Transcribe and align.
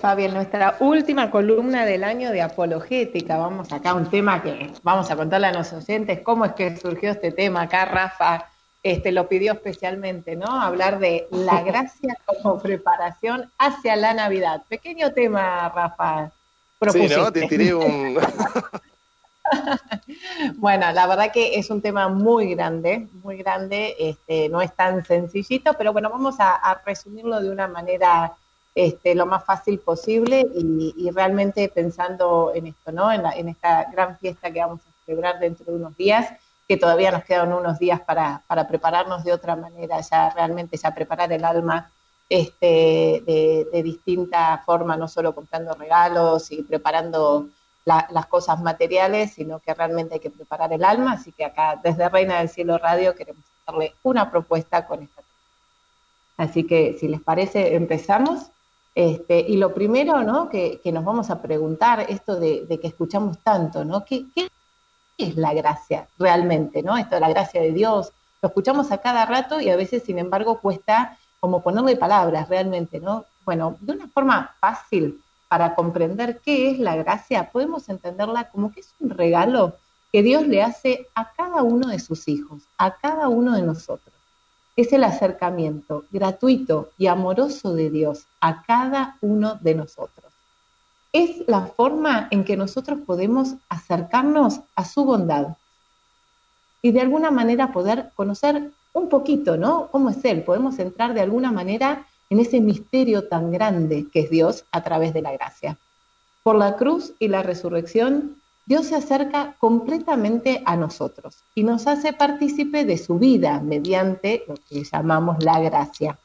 Fabi, 0.00 0.26
en 0.26 0.34
nuestra 0.34 0.76
última 0.78 1.28
columna 1.28 1.84
del 1.84 2.04
año 2.04 2.30
de 2.30 2.40
apologética, 2.40 3.36
vamos 3.36 3.72
acá 3.72 3.90
a 3.90 3.94
un 3.94 4.08
tema 4.08 4.40
que 4.40 4.72
vamos 4.84 5.10
a 5.10 5.16
contarle 5.16 5.48
a 5.48 5.52
los 5.52 5.72
oyentes 5.72 6.20
cómo 6.20 6.44
es 6.44 6.52
que 6.52 6.76
surgió 6.76 7.10
este 7.10 7.32
tema. 7.32 7.62
Acá 7.62 7.84
Rafa 7.84 8.48
este, 8.84 9.10
lo 9.10 9.28
pidió 9.28 9.54
especialmente, 9.54 10.36
¿no? 10.36 10.46
Hablar 10.46 11.00
de 11.00 11.26
la 11.32 11.62
gracia 11.64 12.16
como 12.26 12.60
preparación 12.60 13.50
hacia 13.58 13.96
la 13.96 14.14
Navidad. 14.14 14.62
Pequeño 14.68 15.12
tema, 15.12 15.68
Rafa. 15.68 16.30
Sí, 16.92 17.08
¿no? 17.08 17.32
Te 17.32 17.48
tiré 17.48 17.74
un... 17.74 18.14
bueno, 20.58 20.92
la 20.92 21.08
verdad 21.08 21.32
que 21.32 21.58
es 21.58 21.70
un 21.70 21.82
tema 21.82 22.06
muy 22.06 22.54
grande, 22.54 23.08
muy 23.24 23.38
grande, 23.38 23.96
este, 23.98 24.48
no 24.48 24.62
es 24.62 24.72
tan 24.76 25.04
sencillito, 25.04 25.74
pero 25.74 25.92
bueno, 25.92 26.08
vamos 26.08 26.36
a 26.38 26.80
resumirlo 26.86 27.40
de 27.40 27.50
una 27.50 27.66
manera 27.66 28.32
este, 28.78 29.16
lo 29.16 29.26
más 29.26 29.44
fácil 29.44 29.80
posible 29.80 30.46
y, 30.54 31.10
realmente 31.10 31.68
pensando 31.68 32.52
en 32.54 32.68
esto, 32.68 32.92
¿no? 32.92 33.10
En, 33.10 33.48
esta 33.48 33.90
gran 33.90 34.16
fiesta 34.18 34.52
que 34.52 34.60
vamos 34.60 34.80
a 34.82 35.04
celebrar 35.04 35.40
dentro 35.40 35.64
de 35.72 35.78
unos 35.78 35.96
días, 35.96 36.32
que 36.68 36.76
todavía 36.76 37.10
nos 37.10 37.24
quedan 37.24 37.52
unos 37.52 37.80
días 37.80 38.00
para, 38.00 38.44
prepararnos 38.68 39.24
de 39.24 39.32
otra 39.32 39.56
manera, 39.56 40.00
ya 40.00 40.30
realmente 40.30 40.76
ya 40.76 40.94
preparar 40.94 41.32
el 41.32 41.44
alma 41.44 41.90
este, 42.28 43.24
de, 43.26 43.82
distinta 43.82 44.62
forma, 44.64 44.96
no 44.96 45.08
solo 45.08 45.34
comprando 45.34 45.74
regalos 45.74 46.52
y 46.52 46.62
preparando 46.62 47.48
las 47.84 48.26
cosas 48.26 48.60
materiales, 48.60 49.32
sino 49.32 49.58
que 49.58 49.74
realmente 49.74 50.14
hay 50.14 50.20
que 50.20 50.30
preparar 50.30 50.72
el 50.72 50.84
alma. 50.84 51.14
Así 51.14 51.32
que 51.32 51.44
acá, 51.44 51.80
desde 51.82 52.08
Reina 52.08 52.38
del 52.38 52.48
Cielo 52.48 52.78
Radio, 52.78 53.16
queremos 53.16 53.42
hacerle 53.66 53.94
una 54.04 54.30
propuesta 54.30 54.86
con 54.86 55.02
esta. 55.02 55.22
Así 56.36 56.62
que, 56.64 56.96
si 57.00 57.08
les 57.08 57.20
parece, 57.20 57.74
empezamos. 57.74 58.52
Este, 58.94 59.40
y 59.40 59.56
lo 59.56 59.72
primero, 59.74 60.22
¿no? 60.22 60.48
Que, 60.48 60.80
nos 60.92 61.04
vamos 61.04 61.30
a 61.30 61.40
preguntar, 61.40 62.06
esto 62.08 62.38
de, 62.38 62.66
que 62.80 62.88
escuchamos 62.88 63.38
tanto, 63.38 63.84
¿no? 63.84 64.04
¿Qué, 64.04 64.26
es 65.16 65.36
la 65.36 65.52
gracia 65.52 66.08
realmente, 66.18 66.82
¿no? 66.82 66.96
Esto 66.96 67.16
de 67.16 67.20
la 67.20 67.28
gracia 67.28 67.60
de 67.60 67.72
Dios, 67.72 68.12
lo 68.40 68.48
escuchamos 68.48 68.92
a 68.92 68.98
cada 68.98 69.26
rato 69.26 69.60
y 69.60 69.68
a 69.70 69.76
veces, 69.76 70.04
sin 70.04 70.18
embargo, 70.18 70.60
cuesta 70.60 71.18
como 71.40 71.62
ponerle 71.62 71.96
palabras 71.96 72.48
realmente, 72.48 73.00
¿no? 73.00 73.24
Bueno, 73.44 73.76
de 73.80 73.92
una 73.92 74.08
forma 74.08 74.54
fácil 74.60 75.20
para 75.48 75.74
comprender 75.74 76.40
qué 76.40 76.70
es 76.70 76.78
la 76.78 76.96
gracia, 76.96 77.50
podemos 77.50 77.88
entenderla 77.88 78.50
como 78.50 78.72
que 78.72 78.80
es 78.80 78.94
un 79.00 79.10
regalo 79.10 79.76
que 80.12 80.22
Dios 80.22 80.46
le 80.46 80.62
hace 80.62 81.06
a 81.14 81.32
cada 81.32 81.62
uno 81.62 81.88
de 81.88 81.98
sus 81.98 82.28
hijos, 82.28 82.62
a 82.76 82.96
cada 82.96 83.28
uno 83.28 83.54
de 83.54 83.62
nosotros 83.62 84.17
es 84.78 84.92
el 84.92 85.02
acercamiento 85.02 86.04
gratuito 86.12 86.90
y 86.98 87.08
amoroso 87.08 87.74
de 87.74 87.90
Dios 87.90 88.26
a 88.40 88.62
cada 88.62 89.16
uno 89.20 89.58
de 89.60 89.74
nosotros. 89.74 90.32
Es 91.12 91.42
la 91.48 91.66
forma 91.66 92.28
en 92.30 92.44
que 92.44 92.56
nosotros 92.56 93.00
podemos 93.04 93.54
acercarnos 93.68 94.60
a 94.76 94.84
su 94.84 95.04
bondad 95.04 95.56
y 96.80 96.92
de 96.92 97.00
alguna 97.00 97.32
manera 97.32 97.72
poder 97.72 98.12
conocer 98.14 98.70
un 98.92 99.08
poquito, 99.08 99.56
¿no? 99.56 99.88
¿Cómo 99.90 100.10
es 100.10 100.24
Él? 100.24 100.44
Podemos 100.44 100.78
entrar 100.78 101.12
de 101.12 101.22
alguna 101.22 101.50
manera 101.50 102.06
en 102.30 102.38
ese 102.38 102.60
misterio 102.60 103.26
tan 103.26 103.50
grande 103.50 104.06
que 104.12 104.20
es 104.20 104.30
Dios 104.30 104.64
a 104.70 104.84
través 104.84 105.12
de 105.12 105.22
la 105.22 105.32
gracia. 105.32 105.76
Por 106.44 106.54
la 106.54 106.76
cruz 106.76 107.14
y 107.18 107.26
la 107.26 107.42
resurrección, 107.42 108.37
Dios 108.68 108.88
se 108.88 108.96
acerca 108.96 109.56
completamente 109.58 110.62
a 110.66 110.76
nosotros 110.76 111.42
y 111.54 111.62
nos 111.64 111.86
hace 111.86 112.12
partícipe 112.12 112.84
de 112.84 112.98
su 112.98 113.18
vida 113.18 113.60
mediante 113.60 114.44
lo 114.46 114.56
que 114.56 114.84
llamamos 114.84 115.42
la 115.42 115.58
gracia. 115.58 116.18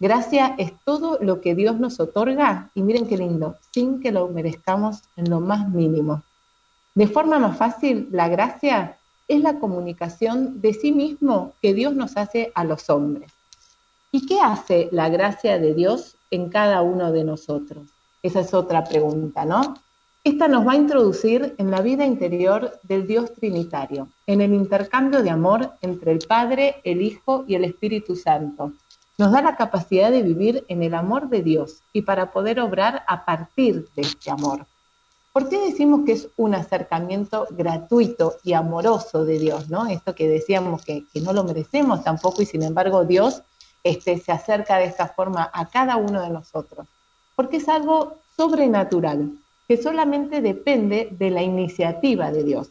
Gracia 0.00 0.54
es 0.56 0.72
todo 0.86 1.18
lo 1.20 1.42
que 1.42 1.54
Dios 1.54 1.78
nos 1.78 2.00
otorga, 2.00 2.70
y 2.74 2.80
miren 2.80 3.06
qué 3.06 3.18
lindo, 3.18 3.56
sin 3.72 4.00
que 4.00 4.10
lo 4.10 4.26
merezcamos 4.28 5.02
en 5.16 5.28
lo 5.28 5.40
más 5.40 5.68
mínimo. 5.68 6.22
De 6.94 7.08
forma 7.08 7.38
más 7.38 7.58
fácil, 7.58 8.08
la 8.10 8.28
gracia 8.28 8.96
es 9.28 9.42
la 9.42 9.58
comunicación 9.58 10.62
de 10.62 10.72
sí 10.72 10.92
mismo 10.92 11.52
que 11.60 11.74
Dios 11.74 11.94
nos 11.94 12.16
hace 12.16 12.52
a 12.54 12.64
los 12.64 12.88
hombres. 12.88 13.30
¿Y 14.10 14.24
qué 14.24 14.40
hace 14.40 14.88
la 14.92 15.10
gracia 15.10 15.58
de 15.58 15.74
Dios 15.74 16.16
en 16.30 16.48
cada 16.48 16.80
uno 16.80 17.12
de 17.12 17.24
nosotros? 17.24 17.86
Esa 18.22 18.40
es 18.40 18.54
otra 18.54 18.82
pregunta, 18.82 19.44
¿no? 19.44 19.74
Esta 20.26 20.48
nos 20.48 20.66
va 20.66 20.72
a 20.72 20.76
introducir 20.76 21.54
en 21.56 21.70
la 21.70 21.82
vida 21.82 22.04
interior 22.04 22.80
del 22.82 23.06
Dios 23.06 23.32
Trinitario, 23.32 24.08
en 24.26 24.40
el 24.40 24.54
intercambio 24.54 25.22
de 25.22 25.30
amor 25.30 25.74
entre 25.82 26.10
el 26.10 26.18
Padre, 26.18 26.80
el 26.82 27.00
Hijo 27.00 27.44
y 27.46 27.54
el 27.54 27.62
Espíritu 27.62 28.16
Santo. 28.16 28.72
Nos 29.18 29.30
da 29.30 29.40
la 29.40 29.54
capacidad 29.54 30.10
de 30.10 30.24
vivir 30.24 30.64
en 30.66 30.82
el 30.82 30.94
amor 30.94 31.28
de 31.28 31.44
Dios 31.44 31.84
y 31.92 32.02
para 32.02 32.32
poder 32.32 32.58
obrar 32.58 33.04
a 33.06 33.24
partir 33.24 33.88
de 33.94 34.02
este 34.02 34.32
amor. 34.32 34.66
¿Por 35.32 35.48
qué 35.48 35.60
decimos 35.60 36.00
que 36.04 36.14
es 36.14 36.28
un 36.36 36.56
acercamiento 36.56 37.46
gratuito 37.50 38.34
y 38.42 38.54
amoroso 38.54 39.24
de 39.24 39.38
Dios? 39.38 39.70
¿no? 39.70 39.86
Esto 39.86 40.16
que 40.16 40.26
decíamos 40.26 40.84
que, 40.84 41.04
no 41.22 41.32
lo 41.32 41.44
merecemos 41.44 42.02
tampoco 42.02 42.42
y 42.42 42.46
sin 42.46 42.64
embargo 42.64 43.04
Dios 43.04 43.44
este, 43.84 44.18
se 44.18 44.32
acerca 44.32 44.78
de 44.78 44.86
esta 44.86 45.06
forma 45.06 45.48
a 45.54 45.66
cada 45.66 45.94
uno 45.94 46.20
de 46.20 46.30
nosotros. 46.30 46.88
Porque 47.36 47.58
es 47.58 47.68
algo 47.68 48.18
sobrenatural 48.36 49.30
que 49.68 49.76
solamente 49.76 50.40
depende 50.40 51.08
de 51.10 51.30
la 51.30 51.42
iniciativa 51.42 52.30
de 52.30 52.44
Dios. 52.44 52.70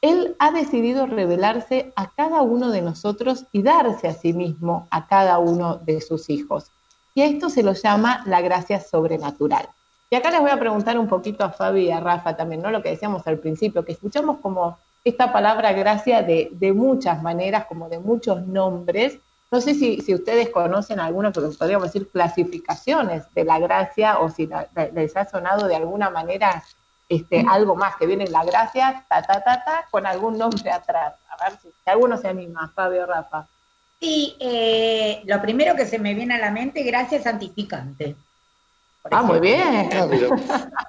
Él 0.00 0.36
ha 0.38 0.50
decidido 0.50 1.06
revelarse 1.06 1.92
a 1.96 2.10
cada 2.10 2.42
uno 2.42 2.70
de 2.70 2.82
nosotros 2.82 3.46
y 3.52 3.62
darse 3.62 4.08
a 4.08 4.12
sí 4.12 4.34
mismo 4.34 4.86
a 4.90 5.06
cada 5.06 5.38
uno 5.38 5.76
de 5.76 6.02
sus 6.02 6.28
hijos. 6.28 6.70
Y 7.14 7.22
a 7.22 7.26
esto 7.26 7.48
se 7.48 7.62
lo 7.62 7.72
llama 7.72 8.22
la 8.26 8.42
gracia 8.42 8.80
sobrenatural. 8.80 9.68
Y 10.10 10.16
acá 10.16 10.30
les 10.30 10.40
voy 10.40 10.50
a 10.50 10.60
preguntar 10.60 10.98
un 10.98 11.08
poquito 11.08 11.42
a 11.44 11.50
Fabi 11.50 11.86
y 11.86 11.90
a 11.90 12.00
Rafa 12.00 12.36
también, 12.36 12.60
¿no? 12.60 12.70
Lo 12.70 12.82
que 12.82 12.90
decíamos 12.90 13.26
al 13.26 13.38
principio, 13.38 13.84
que 13.84 13.92
escuchamos 13.92 14.38
como 14.40 14.76
esta 15.04 15.32
palabra 15.32 15.72
gracia 15.72 16.22
de, 16.22 16.50
de 16.52 16.72
muchas 16.72 17.22
maneras, 17.22 17.66
como 17.66 17.88
de 17.88 17.98
muchos 17.98 18.46
nombres, 18.46 19.18
no 19.54 19.60
sé 19.60 19.72
si, 19.74 20.12
ustedes 20.12 20.48
conocen 20.48 20.98
alguna, 20.98 21.30
pero 21.30 21.48
podríamos 21.52 21.86
decir 21.86 22.10
clasificaciones 22.10 23.32
de 23.34 23.44
la 23.44 23.60
gracia 23.60 24.18
o 24.18 24.28
si 24.28 24.50
les 24.92 25.16
ha 25.16 25.30
sonado 25.30 25.68
de 25.68 25.76
alguna 25.76 26.10
manera 26.10 26.64
este, 27.08 27.44
algo 27.48 27.76
más 27.76 27.94
que 27.94 28.06
viene 28.06 28.26
la 28.26 28.44
gracia, 28.44 29.06
ta, 29.08 29.22
ta, 29.22 29.44
ta, 29.44 29.62
ta, 29.64 29.86
con 29.92 30.06
algún 30.06 30.36
nombre 30.38 30.72
atrás. 30.72 31.14
A 31.28 31.48
ver 31.48 31.60
si, 31.60 31.68
alguno 31.86 32.16
se 32.16 32.26
anima, 32.26 32.72
Fabio 32.74 33.06
Rafa. 33.06 33.46
Sí, 34.00 34.34
eh, 34.40 35.22
lo 35.24 35.40
primero 35.40 35.76
que 35.76 35.86
se 35.86 36.00
me 36.00 36.14
viene 36.14 36.34
a 36.34 36.38
la 36.38 36.50
mente, 36.50 36.82
gracia 36.82 37.22
santificante. 37.22 38.16
Ah, 39.08 39.22
muy 39.22 39.38
bien. 39.38 39.88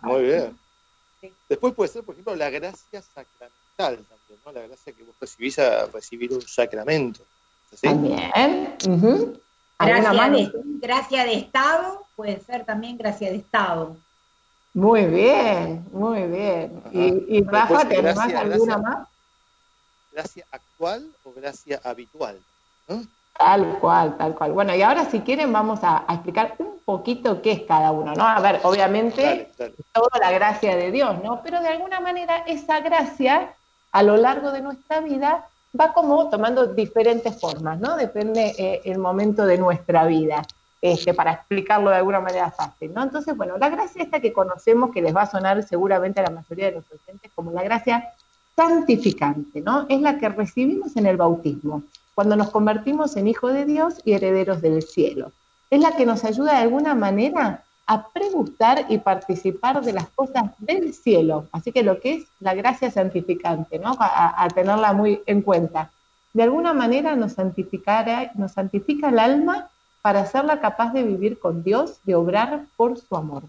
muy 0.01 0.23
bien. 0.23 0.57
Después 1.47 1.71
puede 1.75 1.91
ser, 1.91 2.03
por 2.03 2.15
ejemplo, 2.15 2.35
la 2.35 2.49
gracia 2.49 3.03
sacramental 3.03 4.03
también, 4.07 4.39
¿no? 4.43 4.51
La 4.51 4.61
gracia 4.61 4.91
que 4.91 5.03
vos 5.03 5.13
recibís 5.21 5.59
a 5.59 5.85
recibir 5.85 6.33
un 6.33 6.41
sacramento. 6.41 7.21
También. 7.81 8.77
gracia, 10.81 11.25
de, 11.25 11.33
Estado, 11.33 12.05
puede 12.15 12.39
ser 12.41 12.65
también 12.65 12.97
gracia 12.97 13.29
de 13.29 13.37
Estado. 13.37 13.97
Muy 14.73 15.05
bien, 15.05 15.85
muy 15.91 16.23
bien. 16.23 16.83
¿Y, 16.91 17.37
y 17.37 17.43
Rafa, 17.43 17.87
tenés 17.87 18.17
alguna 18.17 18.77
más? 18.77 19.07
¿Gracia 20.11 20.45
actual 20.51 21.09
o 21.23 21.33
gracia 21.33 21.79
habitual? 21.83 22.39
Tal 23.37 23.79
cual, 23.79 24.17
tal 24.17 24.33
cual. 24.33 24.53
Bueno, 24.53 24.73
y 24.75 24.81
ahora 24.81 25.05
si 25.05 25.19
quieren 25.21 25.51
vamos 25.51 25.79
a, 25.83 26.05
explicar 26.09 26.55
un 26.57 26.79
poquito 26.85 27.41
qué 27.41 27.51
es 27.51 27.61
cada 27.63 27.91
uno, 27.91 28.13
¿no? 28.13 28.23
A 28.25 28.39
ver, 28.39 28.61
obviamente, 28.63 29.51
toda 29.91 30.19
la 30.19 30.31
gracia 30.31 30.75
de 30.77 30.91
Dios, 30.91 31.21
¿no? 31.21 31.41
Pero 31.43 31.61
de 31.61 31.67
alguna 31.67 31.99
manera 31.99 32.37
esa 32.47 32.79
gracia 32.79 33.53
a 33.91 34.03
lo 34.03 34.15
largo 34.15 34.51
de 34.51 34.61
nuestra 34.61 35.01
vida 35.01 35.49
va 35.79 35.93
como 35.93 36.29
tomando 36.29 36.67
diferentes 36.67 37.39
formas, 37.39 37.79
¿no? 37.79 37.95
Depende 37.97 38.53
eh, 38.57 38.81
el 38.85 38.97
momento 38.99 39.45
de 39.45 39.57
nuestra 39.57 40.05
vida, 40.05 40.41
este, 40.81 41.13
para 41.13 41.33
explicarlo 41.33 41.89
de 41.89 41.97
alguna 41.97 42.19
manera 42.19 42.51
fácil, 42.51 42.93
¿no? 42.93 43.03
Entonces, 43.03 43.35
bueno, 43.35 43.57
la 43.57 43.69
gracia 43.69 44.03
esta 44.03 44.19
que 44.19 44.33
conocemos, 44.33 44.91
que 44.91 45.01
les 45.01 45.15
va 45.15 45.23
a 45.23 45.29
sonar 45.29 45.63
seguramente 45.63 46.19
a 46.19 46.23
la 46.23 46.29
mayoría 46.29 46.67
de 46.67 46.73
los 46.73 46.85
oyentes 46.91 47.31
como 47.33 47.51
la 47.51 47.63
gracia 47.63 48.13
santificante, 48.55 49.61
¿no? 49.61 49.85
Es 49.89 50.01
la 50.01 50.17
que 50.17 50.29
recibimos 50.29 50.95
en 50.95 51.07
el 51.07 51.17
bautismo, 51.17 51.83
cuando 52.13 52.35
nos 52.35 52.51
convertimos 52.51 53.17
en 53.17 53.27
hijos 53.27 53.53
de 53.53 53.65
Dios 53.65 54.01
y 54.05 54.13
herederos 54.13 54.61
del 54.61 54.81
cielo. 54.81 55.31
Es 55.69 55.81
la 55.81 55.95
que 55.97 56.05
nos 56.05 56.23
ayuda 56.23 56.53
de 56.53 56.59
alguna 56.59 56.95
manera 56.95 57.64
a 57.87 58.07
pregustar 58.09 58.85
y 58.89 58.97
participar 58.97 59.83
de 59.83 59.93
las 59.93 60.07
cosas 60.09 60.51
del 60.57 60.93
cielo. 60.93 61.47
Así 61.51 61.71
que 61.71 61.83
lo 61.83 61.99
que 61.99 62.15
es 62.15 62.25
la 62.39 62.55
gracia 62.55 62.89
santificante, 62.89 63.77
¿no? 63.77 63.95
A, 63.99 64.47
tenerla 64.53 64.93
muy 64.93 65.21
en 65.25 65.41
cuenta. 65.41 65.91
De 66.33 66.43
alguna 66.43 66.73
manera 66.73 67.15
nos, 67.15 67.33
santificará, 67.33 68.31
nos 68.35 68.53
santifica 68.53 69.09
el 69.09 69.19
alma 69.19 69.69
para 70.01 70.21
hacerla 70.21 70.59
capaz 70.59 70.93
de 70.93 71.03
vivir 71.03 71.39
con 71.39 71.63
Dios, 71.63 71.99
de 72.03 72.15
obrar 72.15 72.65
por 72.75 72.97
su 72.97 73.15
amor. 73.15 73.43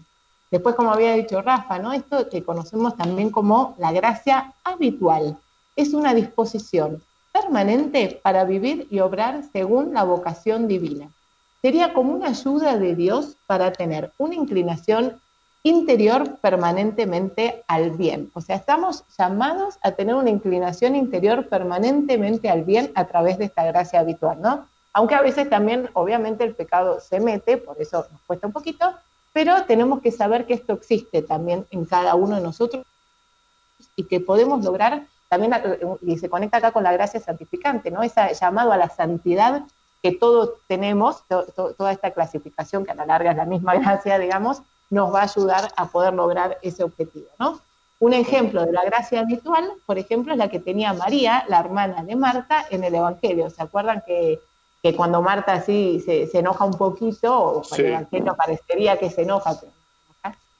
Después, 0.51 0.75
como 0.75 0.91
había 0.91 1.13
dicho 1.13 1.41
Rafa, 1.41 1.79
¿no? 1.79 1.91
Esto 1.91 2.29
que 2.29 2.43
conocemos 2.43 2.95
también 2.95 3.31
como 3.31 3.75
la 3.79 3.91
gracia 3.91 4.53
habitual. 4.63 5.37
Es 5.75 5.93
una 5.93 6.13
disposición 6.13 7.01
permanente 7.33 8.19
para 8.23 8.45
vivir 8.45 8.87
y 8.89 8.99
obrar 8.99 9.43
según 9.51 9.93
la 9.93 10.03
vocación 10.03 10.67
divina 10.67 11.09
sería 11.61 11.93
como 11.93 12.13
una 12.13 12.29
ayuda 12.29 12.77
de 12.77 12.95
Dios 12.95 13.37
para 13.47 13.71
tener 13.71 14.11
una 14.17 14.35
inclinación 14.35 15.19
interior 15.63 16.37
permanentemente 16.39 17.63
al 17.67 17.91
bien. 17.91 18.31
O 18.33 18.41
sea, 18.41 18.55
estamos 18.55 19.03
llamados 19.17 19.77
a 19.81 19.91
tener 19.91 20.15
una 20.15 20.29
inclinación 20.29 20.95
interior 20.95 21.47
permanentemente 21.47 22.49
al 22.49 22.63
bien 22.63 22.91
a 22.95 23.05
través 23.05 23.37
de 23.37 23.45
esta 23.45 23.65
gracia 23.65 23.99
habitual, 23.99 24.41
¿no? 24.41 24.67
Aunque 24.93 25.15
a 25.15 25.21
veces 25.21 25.49
también, 25.49 25.89
obviamente, 25.93 26.43
el 26.43 26.55
pecado 26.55 26.99
se 26.99 27.19
mete, 27.19 27.57
por 27.57 27.79
eso 27.81 28.05
nos 28.11 28.21
cuesta 28.21 28.47
un 28.47 28.53
poquito, 28.53 28.93
pero 29.33 29.63
tenemos 29.65 30.01
que 30.01 30.11
saber 30.11 30.45
que 30.45 30.53
esto 30.53 30.73
existe 30.73 31.21
también 31.21 31.67
en 31.71 31.85
cada 31.85 32.15
uno 32.15 32.37
de 32.37 32.41
nosotros 32.41 32.85
y 33.95 34.05
que 34.05 34.19
podemos 34.19 34.63
lograr 34.63 35.05
también, 35.29 35.53
y 36.01 36.17
se 36.17 36.29
conecta 36.29 36.57
acá 36.57 36.71
con 36.71 36.83
la 36.83 36.93
gracia 36.93 37.19
santificante, 37.19 37.91
¿no? 37.91 38.01
Ese 38.01 38.33
llamado 38.39 38.71
a 38.71 38.77
la 38.77 38.89
santidad 38.89 39.63
que 40.01 40.11
todos 40.11 40.51
tenemos, 40.67 41.23
toda 41.27 41.91
esta 41.91 42.11
clasificación 42.11 42.85
que 42.85 42.91
a 42.91 42.95
la 42.95 43.05
larga 43.05 43.31
es 43.31 43.37
la 43.37 43.45
misma 43.45 43.75
gracia, 43.79 44.19
digamos, 44.19 44.61
nos 44.89 45.13
va 45.13 45.21
a 45.21 45.23
ayudar 45.23 45.71
a 45.75 45.87
poder 45.87 46.13
lograr 46.13 46.57
ese 46.61 46.83
objetivo, 46.83 47.27
¿no? 47.39 47.59
Un 47.99 48.13
ejemplo 48.13 48.63
de 48.63 48.71
la 48.71 48.85
gracia 48.85 49.21
habitual, 49.21 49.71
por 49.87 49.97
ejemplo, 49.97 50.31
es 50.31 50.37
la 50.37 50.49
que 50.49 50.59
tenía 50.59 50.93
María, 50.93 51.45
la 51.47 51.59
hermana 51.59 52.03
de 52.03 52.15
Marta, 52.15 52.65
en 52.69 52.83
el 52.83 52.93
Evangelio. 52.93 53.49
¿Se 53.49 53.63
acuerdan 53.63 54.03
que, 54.05 54.39
que 54.83 54.95
cuando 54.95 55.19
Marta 55.23 55.53
así 55.53 55.99
se, 56.01 56.29
enoja 56.37 56.63
un 56.65 56.75
poquito, 56.77 57.35
o 57.35 57.75
el 57.75 57.85
Evangelio 57.87 58.35
parecería 58.35 58.97
que 58.97 59.09
se 59.09 59.23
enoja, 59.23 59.59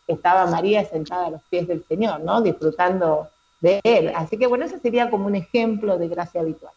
estaba 0.08 0.48
María 0.48 0.84
sentada 0.86 1.28
a 1.28 1.30
los 1.30 1.42
pies 1.44 1.68
del 1.68 1.86
Señor, 1.86 2.22
¿no? 2.22 2.42
Disfrutando 2.42 3.28
de 3.60 3.82
él. 3.84 4.12
Así 4.16 4.38
que 4.38 4.48
bueno, 4.48 4.66
ese 4.66 4.80
sería 4.80 5.10
como 5.10 5.28
un 5.28 5.36
ejemplo 5.36 5.98
de 5.98 6.08
gracia 6.08 6.42
habitual. 6.42 6.74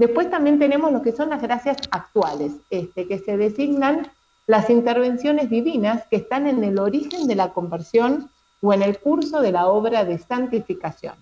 Después 0.00 0.30
también 0.30 0.58
tenemos 0.58 0.90
lo 0.92 1.02
que 1.02 1.12
son 1.12 1.28
las 1.28 1.42
gracias 1.42 1.76
actuales, 1.90 2.52
este, 2.70 3.06
que 3.06 3.18
se 3.18 3.36
designan 3.36 4.10
las 4.46 4.70
intervenciones 4.70 5.50
divinas 5.50 6.04
que 6.08 6.16
están 6.16 6.46
en 6.46 6.64
el 6.64 6.78
origen 6.78 7.26
de 7.26 7.34
la 7.34 7.52
conversión 7.52 8.30
o 8.62 8.72
en 8.72 8.80
el 8.80 8.98
curso 8.98 9.42
de 9.42 9.52
la 9.52 9.66
obra 9.68 10.06
de 10.06 10.16
santificación. 10.16 11.16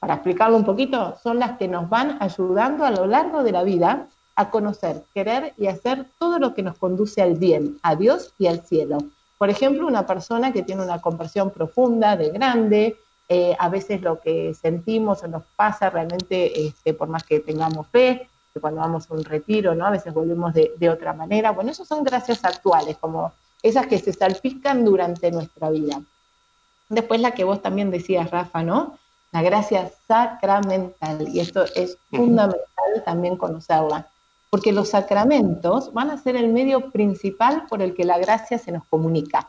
Para 0.00 0.14
explicarlo 0.14 0.56
un 0.56 0.64
poquito, 0.64 1.14
son 1.22 1.40
las 1.40 1.58
que 1.58 1.68
nos 1.68 1.90
van 1.90 2.16
ayudando 2.20 2.86
a 2.86 2.90
lo 2.90 3.04
largo 3.04 3.42
de 3.42 3.52
la 3.52 3.64
vida 3.64 4.06
a 4.34 4.48
conocer, 4.48 5.04
querer 5.12 5.52
y 5.58 5.66
hacer 5.66 6.06
todo 6.18 6.38
lo 6.38 6.54
que 6.54 6.62
nos 6.62 6.78
conduce 6.78 7.20
al 7.20 7.34
bien, 7.34 7.76
a 7.82 7.96
Dios 7.96 8.32
y 8.38 8.46
al 8.46 8.64
cielo. 8.64 8.96
Por 9.36 9.50
ejemplo, 9.50 9.86
una 9.86 10.06
persona 10.06 10.54
que 10.54 10.62
tiene 10.62 10.82
una 10.82 11.02
conversión 11.02 11.50
profunda, 11.50 12.16
de 12.16 12.30
grande, 12.30 12.96
eh, 13.28 13.56
a 13.58 13.68
veces 13.68 14.02
lo 14.02 14.20
que 14.20 14.54
sentimos 14.54 15.22
o 15.22 15.28
nos 15.28 15.44
pasa 15.56 15.90
realmente, 15.90 16.66
este, 16.66 16.92
por 16.92 17.08
más 17.08 17.24
que 17.24 17.40
tengamos 17.40 17.86
fe, 17.88 18.28
que 18.52 18.60
cuando 18.60 18.80
vamos 18.80 19.10
a 19.10 19.14
un 19.14 19.24
retiro, 19.24 19.74
¿no? 19.74 19.86
A 19.86 19.90
veces 19.90 20.12
volvemos 20.12 20.52
de, 20.54 20.90
otra 20.90 21.12
manera. 21.12 21.52
Bueno, 21.52 21.70
esas 21.70 21.88
son 21.88 22.04
gracias 22.04 22.44
actuales, 22.44 22.98
como 22.98 23.32
esas 23.62 23.86
que 23.86 23.98
se 23.98 24.12
salpican 24.12 24.84
durante 24.84 25.30
nuestra 25.30 25.70
vida. 25.70 26.02
Después 26.88 27.20
la 27.20 27.30
que 27.30 27.44
vos 27.44 27.62
también 27.62 27.90
decías, 27.90 28.30
Rafa, 28.30 28.62
¿no? 28.62 28.98
La 29.30 29.40
gracia 29.40 29.90
sacramental, 30.06 31.26
y 31.28 31.40
esto 31.40 31.64
es 31.74 31.96
fundamental 32.10 33.02
también 33.06 33.38
conocerla, 33.38 34.08
porque 34.50 34.72
los 34.72 34.90
sacramentos 34.90 35.94
van 35.94 36.10
a 36.10 36.18
ser 36.18 36.36
el 36.36 36.52
medio 36.52 36.90
principal 36.90 37.64
por 37.66 37.80
el 37.80 37.94
que 37.94 38.04
la 38.04 38.18
gracia 38.18 38.58
se 38.58 38.72
nos 38.72 38.84
comunica. 38.84 39.48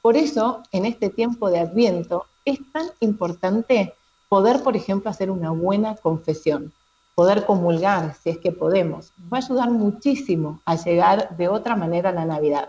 Por 0.00 0.16
eso, 0.16 0.62
en 0.72 0.86
este 0.86 1.10
tiempo 1.10 1.50
de 1.50 1.58
Adviento, 1.58 2.24
es 2.50 2.72
tan 2.72 2.86
importante 3.00 3.94
poder, 4.28 4.62
por 4.62 4.76
ejemplo, 4.76 5.10
hacer 5.10 5.30
una 5.30 5.50
buena 5.50 5.96
confesión, 5.96 6.72
poder 7.14 7.46
comulgar 7.46 8.14
si 8.22 8.30
es 8.30 8.38
que 8.38 8.52
podemos. 8.52 9.12
Nos 9.18 9.32
va 9.32 9.38
a 9.38 9.40
ayudar 9.40 9.70
muchísimo 9.70 10.60
a 10.64 10.76
llegar 10.76 11.36
de 11.36 11.48
otra 11.48 11.76
manera 11.76 12.10
a 12.10 12.12
la 12.12 12.24
Navidad. 12.24 12.68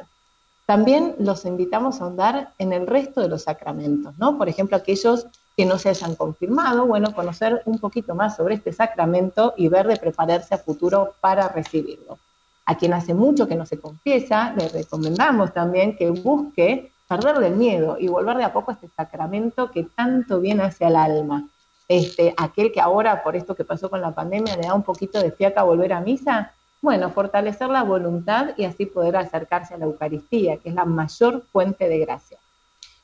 También 0.65 1.15
los 1.17 1.45
invitamos 1.45 1.99
a 1.99 2.03
ahondar 2.03 2.53
en 2.59 2.73
el 2.73 2.85
resto 2.85 3.21
de 3.21 3.27
los 3.27 3.43
sacramentos, 3.43 4.17
¿no? 4.17 4.37
Por 4.37 4.49
ejemplo, 4.49 4.77
aquellos 4.77 5.25
que 5.57 5.65
no 5.65 5.77
se 5.77 5.89
hayan 5.89 6.15
confirmado, 6.15 6.85
bueno, 6.85 7.13
conocer 7.13 7.61
un 7.65 7.79
poquito 7.79 8.15
más 8.15 8.37
sobre 8.37 8.55
este 8.55 8.71
sacramento 8.71 9.53
y 9.57 9.67
ver 9.67 9.87
de 9.87 9.97
prepararse 9.97 10.55
a 10.55 10.59
futuro 10.59 11.15
para 11.21 11.49
recibirlo. 11.49 12.17
A 12.65 12.77
quien 12.77 12.93
hace 12.93 13.15
mucho 13.15 13.47
que 13.47 13.55
no 13.55 13.65
se 13.65 13.79
confiesa, 13.79 14.53
le 14.55 14.69
recomendamos 14.69 15.51
también 15.53 15.97
que 15.97 16.11
busque 16.11 16.91
perderle 17.09 17.47
el 17.47 17.55
miedo 17.55 17.97
y 17.99 18.07
volver 18.07 18.37
de 18.37 18.43
a 18.43 18.53
poco 18.53 18.69
a 18.69 18.75
este 18.75 18.87
sacramento 18.87 19.71
que 19.71 19.83
tanto 19.83 20.39
viene 20.39 20.63
hacia 20.63 20.89
el 20.89 20.95
alma. 20.95 21.49
Este, 21.87 22.35
aquel 22.37 22.71
que 22.71 22.79
ahora, 22.79 23.23
por 23.23 23.35
esto 23.35 23.55
que 23.55 23.65
pasó 23.65 23.89
con 23.89 23.99
la 23.99 24.13
pandemia, 24.13 24.55
le 24.55 24.67
da 24.67 24.75
un 24.75 24.83
poquito 24.83 25.19
de 25.19 25.31
fiaca 25.31 25.63
volver 25.63 25.91
a 25.91 26.01
misa, 26.01 26.53
bueno, 26.83 27.09
fortalecer 27.09 27.67
la 27.69 27.81
voluntad 27.81 28.51
y 28.57 28.65
así 28.65 28.85
poder 28.85 29.17
acercarse 29.17 29.73
a 29.73 29.77
la 29.77 29.85
Eucaristía, 29.85 30.57
que 30.57 30.69
es 30.69 30.75
la 30.75 30.85
mayor 30.85 31.43
fuente 31.51 31.89
de 31.89 31.97
gracia. 31.97 32.37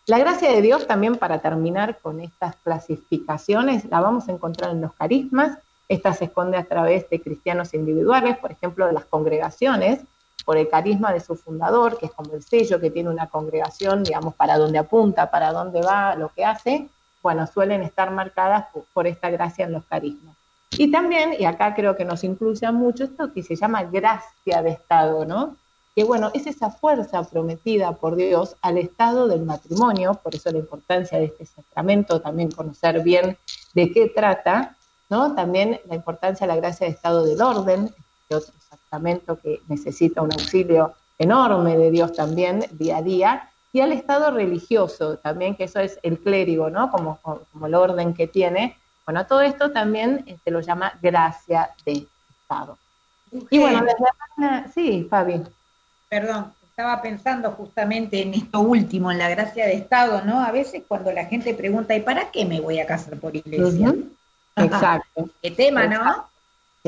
La 0.06 0.20
gracia 0.20 0.52
de 0.52 0.62
Dios 0.62 0.86
también 0.86 1.16
para 1.16 1.40
terminar 1.40 1.98
con 1.98 2.20
estas 2.20 2.56
clasificaciones 2.58 3.86
la 3.86 4.02
vamos 4.02 4.30
a 4.30 4.34
encontrar 4.34 4.70
en 4.70 4.82
los 4.82 4.94
carismas. 4.94 5.58
Esta 5.90 6.14
se 6.14 6.26
esconde 6.26 6.58
a 6.58 6.66
través 6.66 7.10
de 7.10 7.22
cristianos 7.22 7.74
individuales, 7.74 8.38
por 8.38 8.52
ejemplo, 8.52 8.86
de 8.86 8.94
las 8.94 9.06
congregaciones, 9.06 10.02
por 10.46 10.58
el 10.58 10.70
carisma 10.70 11.12
de 11.12 11.20
su 11.20 11.36
fundador, 11.36 11.98
que 11.98 12.06
es 12.06 12.12
como 12.14 12.34
el 12.34 12.44
sello 12.44 12.80
que 12.80 12.92
tiene 12.92 13.10
una 13.10 13.28
congregación, 13.28 14.04
digamos, 14.04 14.36
para 14.36 14.58
dónde 14.58 14.78
apunta, 14.78 15.32
para 15.32 15.52
dónde 15.52 15.82
va, 15.82 16.16
lo 16.16 16.30
que 16.30 16.46
hace, 16.46 16.88
bueno, 17.24 17.48
suelen 17.48 17.82
estar 17.82 18.12
marcadas 18.12 18.68
por, 18.94 19.08
esta 19.08 19.32
gracia 19.32 19.66
en 19.66 19.72
los 19.72 19.84
carismas. 19.86 20.36
Y 20.78 20.92
también, 20.92 21.34
y 21.40 21.46
acá 21.46 21.74
creo 21.74 21.96
que 21.96 22.06
nos 22.06 22.24
incluye 22.24 22.72
mucho 22.72 23.06
esto 23.06 23.34
que 23.34 23.42
se 23.42 23.56
llama 23.56 23.84
gracia 23.84 24.62
de 24.62 24.70
Estado, 24.70 25.26
¿no? 25.26 25.56
Que 25.96 26.04
bueno, 26.04 26.30
es 26.36 26.46
esa 26.46 26.70
fuerza 26.70 27.24
prometida 27.24 27.94
por 27.94 28.16
Dios 28.16 28.58
al 28.62 28.78
estado 28.78 29.28
del 29.28 29.42
matrimonio, 29.42 30.20
por 30.22 30.36
eso 30.36 30.52
la 30.52 30.60
importancia 30.60 31.18
de 31.18 31.26
este 31.26 31.48
sacramento, 31.48 32.22
también 32.22 32.52
conocer 32.52 33.02
bien 33.02 33.38
de 33.74 33.92
qué 33.92 34.10
trata, 34.10 34.76
¿no? 35.10 35.34
También 35.34 35.80
la 35.88 35.96
importancia 35.96 36.46
de 36.46 36.54
la 36.54 36.60
gracia 36.60 36.86
de 36.86 36.94
Estado 36.94 37.24
del 37.24 37.42
orden, 37.42 37.92
de 38.30 38.36
otro 38.36 38.54
que 39.42 39.62
necesita 39.68 40.22
un 40.22 40.32
auxilio 40.32 40.94
enorme 41.18 41.78
de 41.78 41.92
Dios 41.92 42.14
también 42.14 42.66
día 42.72 42.98
a 42.98 43.02
día, 43.02 43.50
y 43.72 43.82
al 43.82 43.92
estado 43.92 44.32
religioso 44.32 45.18
también, 45.18 45.56
que 45.56 45.66
eso 45.66 45.80
es 45.80 46.00
el 46.02 46.20
clérigo, 46.20 46.70
¿no? 46.70 46.90
Como, 46.90 47.20
como 47.22 47.68
el 47.68 47.76
orden 47.76 48.14
que 48.14 48.28
tiene. 48.28 48.78
Bueno, 49.06 49.26
todo 49.26 49.42
esto 49.42 49.72
también 49.72 50.24
se 50.26 50.32
este, 50.32 50.52
lo 50.52 50.62
llama 50.62 50.94
gracia 51.02 51.72
de 51.86 52.08
Estado. 52.42 52.78
Y 53.50 53.60
bueno, 53.60 53.84
sí, 54.74 55.06
Fabi. 55.10 55.44
Perdón, 56.08 56.54
estaba 56.70 57.02
pensando 57.02 57.52
justamente 57.52 58.22
en 58.22 58.34
esto 58.34 58.62
último, 58.62 59.12
en 59.12 59.18
la 59.18 59.30
gracia 59.30 59.66
de 59.66 59.74
Estado, 59.74 60.22
¿no? 60.24 60.42
A 60.42 60.52
veces 60.52 60.84
cuando 60.88 61.12
la 61.12 61.26
gente 61.26 61.54
pregunta, 61.54 61.96
¿y 61.96 62.02
para 62.02 62.32
qué 62.32 62.46
me 62.46 62.62
voy 62.62 62.80
a 62.80 62.86
casar 62.86 63.20
por 63.20 63.36
iglesia? 63.36 63.94
Exacto. 64.56 65.30
Qué 65.42 65.52
tema, 65.52 65.86
¿no? 65.86 66.28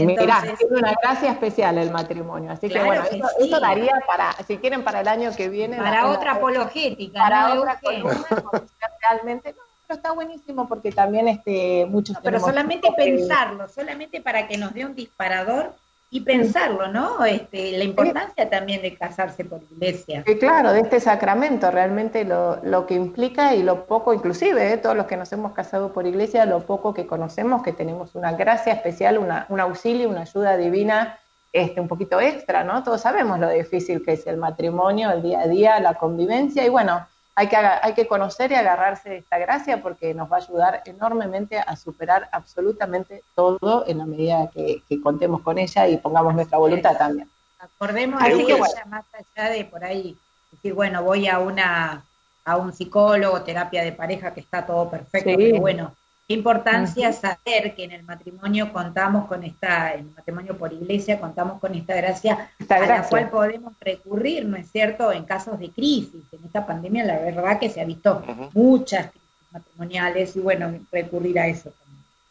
Mirá, 0.06 0.42
tiene 0.58 0.78
una 0.78 0.94
gracia 1.02 1.32
especial 1.32 1.78
el 1.78 1.92
matrimonio. 1.92 2.52
Así 2.52 2.70
que 2.70 2.84
bueno, 2.84 3.04
esto, 3.40 3.60
daría 3.60 4.00
para, 4.06 4.34
si 4.46 4.58
quieren, 4.58 4.84
para 4.84 5.02
el 5.02 5.08
año 5.08 5.32
que 5.36 5.50
viene. 5.50 5.78
Para 5.78 6.08
otra 6.08 6.34
apologética. 6.34 7.20
Para 7.20 7.54
otra 7.54 7.80
realmente, 9.02 9.54
no, 9.54 9.64
pero 9.88 9.98
está 9.98 10.12
buenísimo 10.12 10.68
porque 10.68 10.92
también 10.92 11.28
este, 11.28 11.86
muchos. 11.88 12.18
pero 12.22 12.40
solamente 12.40 12.90
pensarlo, 12.96 13.68
solamente 13.70 14.22
para 14.22 14.48
que 14.48 14.58
nos 14.58 14.74
dé 14.74 14.86
un 14.86 14.94
disparador 14.94 15.74
y 16.10 16.22
pensarlo, 16.22 16.88
¿no? 16.88 17.26
Este, 17.26 17.78
la 17.78 17.84
importancia 17.84 18.50
también 18.50 18.82
de 18.82 18.96
casarse 18.96 19.44
por 19.44 19.62
iglesia. 19.64 20.24
claro, 20.40 20.72
de 20.72 20.80
este 20.82 21.00
sacramento, 21.00 21.70
realmente 21.70 22.24
lo, 22.24 22.60
lo 22.64 22.86
que 22.86 22.94
implica 22.94 23.54
y 23.56 23.64
lo 23.64 23.86
poco, 23.86 24.14
inclusive, 24.14 24.72
¿eh? 24.72 24.78
todos 24.78 24.96
los 24.96 25.06
que 25.06 25.18
nos 25.18 25.32
hemos 25.34 25.52
casado 25.52 25.92
por 25.92 26.08
iglesia, 26.08 26.46
lo 26.46 26.62
poco 26.62 26.94
que 26.94 27.06
conocemos, 27.06 27.62
que 27.62 27.74
tenemos 27.74 28.16
una 28.16 28.32
gracia 28.34 28.74
especial, 28.74 29.18
una, 29.18 29.46
un 29.50 29.60
auxilio, 29.60 30.10
una 30.10 30.22
ayuda 30.22 30.56
divina 30.56 31.20
este, 31.52 31.82
un 31.82 31.88
poquito 31.88 32.22
extra, 32.22 32.64
¿no? 32.64 32.84
Todos 32.84 33.02
sabemos 33.02 33.40
lo 33.40 33.50
difícil 33.50 34.04
que 34.04 34.14
es 34.14 34.28
el 34.28 34.38
matrimonio, 34.38 35.12
el 35.12 35.24
día 35.24 35.42
a 35.42 35.48
día, 35.48 35.80
la 35.80 35.96
convivencia, 35.96 36.66
y 36.66 36.70
bueno, 36.70 37.06
hay 37.38 37.50
que, 37.50 37.56
hay 37.56 37.94
que 37.94 38.08
conocer 38.08 38.52
y 38.52 38.56
agarrarse 38.56 39.10
de 39.10 39.18
esta 39.18 39.38
gracia 39.38 39.84
porque 39.84 40.12
nos 40.16 40.30
va 40.30 40.38
a 40.38 40.40
ayudar 40.40 40.82
enormemente 40.86 41.60
a 41.60 41.76
superar 41.76 42.28
absolutamente 42.32 43.22
todo 43.36 43.86
en 43.86 44.00
la 44.00 44.08
medida 44.08 44.50
que, 44.52 44.82
contemos 45.04 45.42
con 45.42 45.60
ella 45.60 45.88
y 45.88 45.98
pongamos 45.98 46.34
nuestra 46.34 46.58
voluntad 46.58 46.98
también. 46.98 47.30
Acordemos 47.60 48.20
así 48.24 48.44
que 48.44 48.58
más 48.88 49.06
allá 49.14 49.50
de 49.52 49.66
por 49.66 49.86
ahí 49.86 50.18
decir, 50.52 50.74
bueno, 50.74 51.04
voy 51.04 51.28
a 51.28 51.38
una 51.38 52.04
a 52.44 52.58
un 52.58 52.74
psicólogo, 52.74 53.44
terapia 53.44 53.84
de 53.84 53.92
pareja, 53.92 54.34
que 54.34 54.40
está 54.40 54.66
todo 54.66 54.90
perfecto, 54.90 55.30
pero 55.38 55.60
bueno, 55.60 55.94
qué 56.28 56.34
importancia 56.34 57.14
saber 57.14 57.74
que 57.74 57.86
en 57.86 57.94
el 57.94 58.04
matrimonio 58.04 58.74
contamos 58.74 59.28
con 59.28 59.44
esta, 59.44 59.94
en 59.94 60.02
el 60.02 60.16
matrimonio 60.16 60.58
por 60.58 60.74
iglesia 60.74 61.20
contamos 61.20 61.60
con 61.62 61.74
esta 61.74 61.96
gracia 61.96 62.50
a 62.68 62.80
la 62.80 63.08
cual 63.08 63.30
podemos 63.30 63.74
recurrir, 63.80 64.46
¿no 64.46 64.58
es 64.58 64.70
cierto?, 64.70 65.12
en 65.14 65.24
casos 65.24 65.58
de 65.58 65.70
crisis. 65.70 66.24
En 66.34 66.44
esta 66.44 66.66
pandemia 66.66 67.06
la 67.06 67.20
verdad 67.20 67.60
que 67.60 67.70
se 67.70 67.80
ha 67.80 67.86
visto 67.86 68.22
muchas 68.54 69.12
crisis 69.12 69.28
matrimoniales 69.52 70.36
y 70.36 70.40
bueno, 70.42 70.74
recurrir 70.92 71.40
a 71.40 71.48
eso 71.48 71.70
también. 71.70 71.88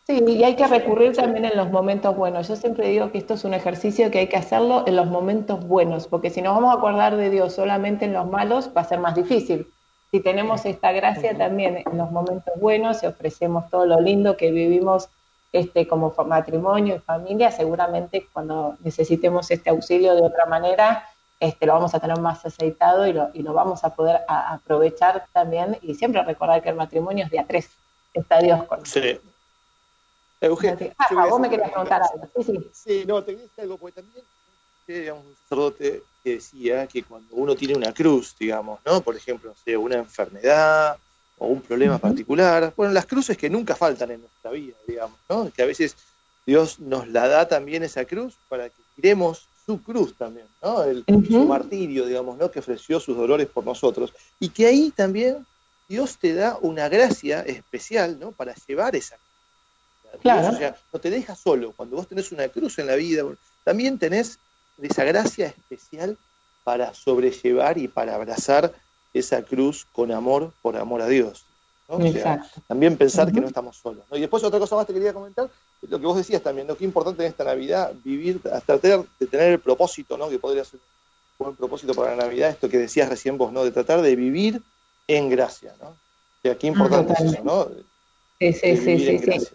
Sí, 0.06 0.38
y 0.38 0.44
hay 0.44 0.54
que 0.54 0.66
recurrir 0.68 1.16
también 1.16 1.46
en 1.46 1.56
los 1.56 1.70
momentos 1.70 2.14
buenos. 2.14 2.46
Yo 2.46 2.54
siempre 2.54 2.88
digo 2.88 3.10
que 3.10 3.18
esto 3.18 3.34
es 3.34 3.44
un 3.44 3.54
ejercicio 3.54 4.10
que 4.10 4.20
hay 4.20 4.28
que 4.28 4.36
hacerlo 4.36 4.84
en 4.86 4.94
los 4.94 5.06
momentos 5.06 5.66
buenos, 5.66 6.06
porque 6.06 6.30
si 6.30 6.42
nos 6.42 6.54
vamos 6.54 6.72
a 6.72 6.78
acordar 6.78 7.16
de 7.16 7.30
Dios 7.30 7.54
solamente 7.54 8.04
en 8.04 8.12
los 8.12 8.28
malos, 8.28 8.70
va 8.76 8.82
a 8.82 8.84
ser 8.84 9.00
más 9.00 9.16
difícil. 9.16 9.66
Si 10.10 10.20
tenemos 10.20 10.64
esta 10.64 10.92
gracia 10.92 11.36
también 11.36 11.82
en 11.84 11.98
los 11.98 12.10
momentos 12.10 12.54
buenos 12.56 13.02
y 13.02 13.06
ofrecemos 13.06 13.68
todo 13.70 13.86
lo 13.86 14.00
lindo 14.00 14.36
que 14.36 14.50
vivimos 14.50 15.08
este, 15.52 15.86
como 15.86 16.14
matrimonio 16.26 16.96
y 16.96 16.98
familia, 16.98 17.50
seguramente 17.50 18.26
cuando 18.32 18.76
necesitemos 18.80 19.50
este 19.50 19.70
auxilio 19.70 20.14
de 20.14 20.22
otra 20.22 20.46
manera, 20.46 21.08
este, 21.40 21.66
lo 21.66 21.74
vamos 21.74 21.94
a 21.94 22.00
tener 22.00 22.18
más 22.18 22.44
aceitado 22.44 23.06
y 23.06 23.12
lo, 23.12 23.30
y 23.32 23.42
lo 23.42 23.52
vamos 23.52 23.84
a 23.84 23.94
poder 23.94 24.20
aprovechar 24.28 25.26
también 25.32 25.78
y 25.82 25.94
siempre 25.94 26.22
recordar 26.22 26.62
que 26.62 26.70
el 26.70 26.76
matrimonio 26.76 27.24
es 27.24 27.30
de 27.30 27.38
a 27.38 27.46
tres, 27.46 27.70
está 28.12 28.38
Dios 28.40 28.64
con 28.64 28.84
Sí. 28.84 29.18
Eugenio, 30.38 30.92
ah, 30.98 31.26
vos 31.30 31.40
me 31.40 31.48
querías 31.48 31.70
preguntar 31.70 32.02
algo. 32.02 32.28
Sí, 32.36 32.44
sí. 32.44 32.70
Sí, 32.72 33.04
no, 33.06 33.22
te 33.22 33.32
quería 33.32 33.44
decir 33.44 33.64
algo, 33.64 33.78
porque 33.78 34.02
también 34.02 34.24
digamos, 34.86 35.24
un 35.24 35.34
sacerdote 35.34 36.02
que 36.26 36.34
decía 36.34 36.88
que 36.88 37.04
cuando 37.04 37.36
uno 37.36 37.54
tiene 37.54 37.76
una 37.76 37.94
cruz, 37.94 38.34
digamos, 38.36 38.80
¿no? 38.84 39.00
Por 39.00 39.14
ejemplo, 39.14 39.54
sea, 39.64 39.78
una 39.78 39.98
enfermedad 39.98 40.98
o 41.38 41.46
un 41.46 41.60
problema 41.60 41.98
particular, 41.98 42.74
bueno, 42.76 42.92
las 42.92 43.06
cruces 43.06 43.38
que 43.38 43.48
nunca 43.48 43.76
faltan 43.76 44.10
en 44.10 44.22
nuestra 44.22 44.50
vida, 44.50 44.74
digamos, 44.88 45.16
¿no? 45.28 45.48
Que 45.52 45.62
a 45.62 45.66
veces 45.66 45.94
Dios 46.44 46.80
nos 46.80 47.06
la 47.06 47.28
da 47.28 47.46
también 47.46 47.84
esa 47.84 48.04
cruz 48.06 48.34
para 48.48 48.68
que 48.68 48.74
miremos 48.96 49.46
su 49.64 49.80
cruz 49.80 50.16
también, 50.16 50.48
¿no? 50.60 50.82
El, 50.82 51.04
Su 51.06 51.44
martirio, 51.44 52.06
digamos, 52.06 52.36
¿no? 52.36 52.50
Que 52.50 52.58
ofreció 52.58 52.98
sus 52.98 53.16
dolores 53.16 53.46
por 53.46 53.64
nosotros. 53.64 54.12
Y 54.40 54.48
que 54.48 54.66
ahí 54.66 54.90
también 54.90 55.46
Dios 55.88 56.18
te 56.18 56.34
da 56.34 56.58
una 56.60 56.88
gracia 56.88 57.42
especial, 57.42 58.18
¿no? 58.18 58.32
Para 58.32 58.52
llevar 58.66 58.96
esa 58.96 59.14
cruz. 59.14 60.22
Claro. 60.22 60.48
o 60.48 60.58
sea, 60.58 60.76
no 60.92 60.98
te 60.98 61.08
deja 61.08 61.36
solo. 61.36 61.70
Cuando 61.70 61.94
vos 61.94 62.08
tenés 62.08 62.32
una 62.32 62.48
cruz 62.48 62.80
en 62.80 62.88
la 62.88 62.96
vida, 62.96 63.22
también 63.62 63.96
tenés 63.96 64.40
esa 64.82 65.04
gracia 65.04 65.46
especial 65.46 66.18
para 66.64 66.92
sobrellevar 66.94 67.78
y 67.78 67.88
para 67.88 68.14
abrazar 68.14 68.72
esa 69.14 69.42
cruz 69.42 69.86
con 69.92 70.12
amor, 70.12 70.52
por 70.62 70.76
amor 70.76 71.00
a 71.00 71.06
Dios. 71.06 71.44
también 72.66 72.96
pensar 72.96 73.32
que 73.32 73.40
no 73.40 73.46
estamos 73.46 73.76
solos. 73.76 74.04
Y 74.12 74.20
después 74.20 74.42
otra 74.42 74.58
cosa 74.58 74.76
más 74.76 74.86
te 74.86 74.92
quería 74.92 75.12
comentar, 75.12 75.48
lo 75.82 76.00
que 76.00 76.06
vos 76.06 76.16
decías 76.16 76.42
también, 76.42 76.66
lo 76.66 76.76
que 76.76 76.84
es 76.84 76.88
importante 76.88 77.22
en 77.24 77.30
esta 77.30 77.44
Navidad, 77.44 77.92
vivir, 78.04 78.40
hasta 78.52 78.78
tratar 78.78 79.04
de 79.18 79.26
tener 79.26 79.52
el 79.52 79.60
propósito, 79.60 80.18
¿no? 80.18 80.28
que 80.28 80.38
podría 80.38 80.64
ser 80.64 80.80
un 81.38 81.44
buen 81.46 81.56
propósito 81.56 81.94
para 81.94 82.16
la 82.16 82.24
Navidad, 82.24 82.50
esto 82.50 82.68
que 82.68 82.78
decías 82.78 83.08
recién 83.08 83.38
vos, 83.38 83.52
¿no? 83.52 83.64
de 83.64 83.70
tratar 83.70 84.02
de 84.02 84.16
vivir 84.16 84.60
en 85.06 85.30
gracia. 85.30 85.74
¿no? 85.80 85.90
O 85.90 85.96
sea, 86.42 86.58
qué 86.58 86.66
importante 86.66 87.12
es 87.12 87.20
eso, 87.20 87.44
¿no? 87.44 87.68
Sí, 88.38 88.52
sí, 88.52 88.76
sí, 88.76 89.18
sí, 89.18 89.46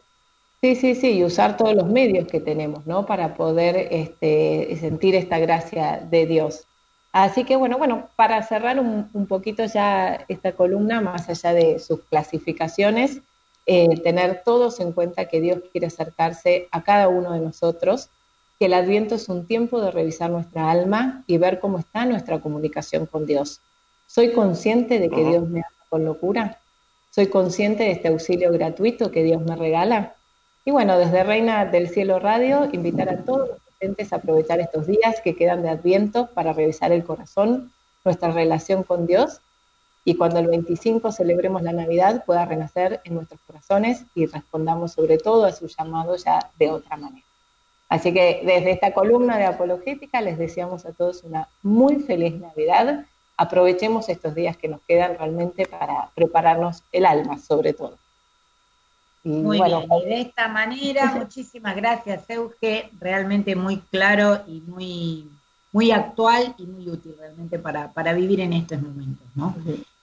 sí. 0.61 0.75
Sí, 0.75 0.95
sí, 0.95 1.11
y 1.17 1.23
usar 1.23 1.57
todos 1.57 1.75
los 1.75 1.87
medios 1.87 2.27
que 2.27 2.39
tenemos, 2.39 2.85
¿no? 2.85 3.05
Para 3.05 3.35
poder 3.35 3.87
este, 3.91 4.75
sentir 4.79 5.15
esta 5.15 5.39
gracia 5.39 5.99
de 6.09 6.25
Dios. 6.25 6.67
Así 7.11 7.43
que 7.43 7.55
bueno, 7.57 7.77
bueno, 7.77 8.09
para 8.15 8.41
cerrar 8.43 8.79
un, 8.79 9.09
un 9.13 9.27
poquito 9.27 9.65
ya 9.65 10.25
esta 10.27 10.53
columna, 10.53 11.01
más 11.01 11.27
allá 11.29 11.53
de 11.53 11.79
sus 11.79 12.01
clasificaciones, 12.03 13.21
eh, 13.65 13.99
tener 14.01 14.43
todos 14.43 14.79
en 14.79 14.91
cuenta 14.93 15.25
que 15.25 15.41
Dios 15.41 15.59
quiere 15.71 15.87
acercarse 15.87 16.67
a 16.71 16.83
cada 16.83 17.09
uno 17.09 17.33
de 17.33 17.41
nosotros, 17.41 18.09
que 18.59 18.65
el 18.65 18.73
adviento 18.73 19.15
es 19.15 19.29
un 19.29 19.45
tiempo 19.45 19.81
de 19.81 19.91
revisar 19.91 20.29
nuestra 20.29 20.71
alma 20.71 21.23
y 21.27 21.37
ver 21.37 21.59
cómo 21.59 21.79
está 21.79 22.05
nuestra 22.05 22.39
comunicación 22.39 23.05
con 23.05 23.25
Dios. 23.25 23.61
¿Soy 24.07 24.31
consciente 24.33 24.99
de 24.99 25.09
que 25.09 25.23
Dios 25.23 25.47
me 25.47 25.59
ama 25.59 25.85
con 25.89 26.05
locura? 26.05 26.59
¿Soy 27.09 27.27
consciente 27.27 27.83
de 27.83 27.91
este 27.91 28.07
auxilio 28.07 28.51
gratuito 28.51 29.11
que 29.11 29.23
Dios 29.23 29.41
me 29.41 29.55
regala? 29.55 30.15
Y 30.63 30.71
bueno, 30.71 30.97
desde 30.97 31.23
Reina 31.23 31.65
del 31.65 31.89
Cielo 31.89 32.19
Radio, 32.19 32.69
invitar 32.71 33.09
a 33.09 33.17
todos 33.23 33.49
los 33.49 33.59
presentes 33.59 34.13
a 34.13 34.17
aprovechar 34.17 34.59
estos 34.59 34.85
días 34.85 35.19
que 35.23 35.35
quedan 35.35 35.63
de 35.63 35.69
adviento 35.69 36.27
para 36.27 36.53
revisar 36.53 36.91
el 36.91 37.03
corazón, 37.03 37.71
nuestra 38.05 38.31
relación 38.31 38.83
con 38.83 39.07
Dios 39.07 39.41
y 40.03 40.15
cuando 40.15 40.39
el 40.39 40.47
25 40.47 41.11
celebremos 41.11 41.61
la 41.61 41.73
Navidad 41.73 42.23
pueda 42.25 42.45
renacer 42.45 43.01
en 43.03 43.15
nuestros 43.15 43.39
corazones 43.41 44.03
y 44.15 44.25
respondamos 44.25 44.93
sobre 44.93 45.17
todo 45.17 45.45
a 45.45 45.51
su 45.51 45.67
llamado 45.67 46.15
ya 46.15 46.51
de 46.57 46.71
otra 46.71 46.97
manera. 46.97 47.25
Así 47.89 48.13
que 48.13 48.41
desde 48.45 48.71
esta 48.71 48.93
columna 48.93 49.37
de 49.37 49.45
apologética 49.45 50.21
les 50.21 50.37
deseamos 50.37 50.85
a 50.85 50.93
todos 50.93 51.23
una 51.23 51.49
muy 51.61 51.97
feliz 51.97 52.39
Navidad. 52.39 53.05
Aprovechemos 53.37 54.09
estos 54.09 54.33
días 54.33 54.57
que 54.57 54.69
nos 54.69 54.81
quedan 54.81 55.17
realmente 55.17 55.65
para 55.65 56.09
prepararnos 56.15 56.83
el 56.91 57.05
alma 57.05 57.37
sobre 57.37 57.73
todo. 57.73 58.00
Muy 59.23 59.61
bien, 59.61 59.81
y 59.91 60.09
de 60.09 60.21
esta 60.21 60.47
manera, 60.47 61.13
muchísimas 61.15 61.75
gracias, 61.75 62.27
Euge, 62.29 62.89
realmente 62.99 63.55
muy 63.55 63.77
claro 63.77 64.41
y 64.47 64.61
muy, 64.61 65.29
muy 65.71 65.91
actual 65.91 66.55
y 66.57 66.65
muy 66.65 66.89
útil 66.89 67.15
realmente 67.19 67.59
para, 67.59 67.91
para 67.91 68.13
vivir 68.13 68.39
en 68.39 68.53
estos 68.53 68.81
momentos, 68.81 69.27
¿no? 69.35 69.55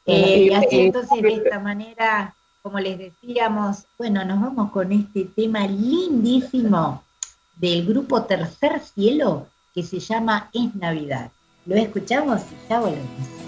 Eh, 0.06 0.44
y 0.44 0.54
así 0.54 0.80
entonces 0.80 1.20
de 1.20 1.34
esta 1.34 1.58
manera, 1.58 2.34
como 2.62 2.78
les 2.78 2.98
decíamos, 2.98 3.84
bueno, 3.98 4.24
nos 4.24 4.40
vamos 4.40 4.70
con 4.70 4.92
este 4.92 5.24
tema 5.24 5.66
lindísimo 5.66 7.02
del 7.56 7.86
grupo 7.86 8.22
Tercer 8.22 8.80
Cielo 8.80 9.48
que 9.74 9.82
se 9.82 9.98
llama 9.98 10.48
Es 10.52 10.74
Navidad. 10.74 11.30
Lo 11.66 11.74
escuchamos 11.76 12.40
y 12.42 12.68
ya 12.68 12.80
volvemos. 12.80 13.47